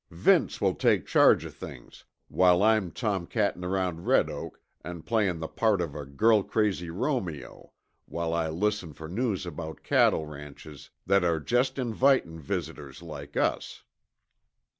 Vince 0.09 0.59
will 0.59 0.73
take 0.73 1.05
charge 1.05 1.45
of 1.45 1.53
things 1.55 2.05
while 2.27 2.63
I'm 2.63 2.89
tomcattin' 2.89 3.63
around 3.63 4.07
Red 4.07 4.31
Oak 4.31 4.59
an' 4.83 5.03
playin' 5.03 5.39
the 5.39 5.47
part 5.47 5.79
of 5.79 5.93
a 5.93 6.07
girl 6.07 6.41
crazy 6.41 6.89
Romeo 6.89 7.71
while 8.07 8.33
I 8.33 8.49
listen 8.49 8.93
for 8.93 9.07
news 9.07 9.45
about 9.45 9.83
cattle 9.83 10.25
ranches 10.25 10.89
that 11.05 11.23
are 11.23 11.39
just 11.39 11.75
invitin' 11.77 12.39
visitors 12.39 13.03
like 13.03 13.37
us." 13.37 13.83